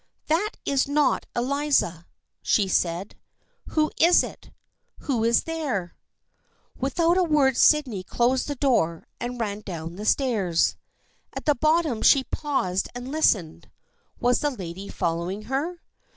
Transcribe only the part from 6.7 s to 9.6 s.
Without a word Sydney closed the door and ran